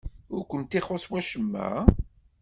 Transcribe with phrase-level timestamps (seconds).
[0.35, 1.69] Ur kent-ixuṣṣ wacemma?